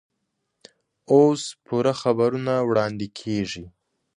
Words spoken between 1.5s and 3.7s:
پوره خبرونه واړندې کېږي.